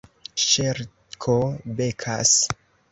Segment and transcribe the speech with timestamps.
[0.43, 1.37] Ŝerko
[1.81, 2.35] Bekas